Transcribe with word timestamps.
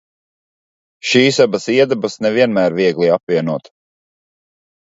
Šīs 1.09 1.37
abas 1.45 1.69
iedabas 1.75 2.17
ne 2.27 2.31
vienmēr 2.39 2.79
viegli 2.81 3.13
apvienot. 3.19 3.73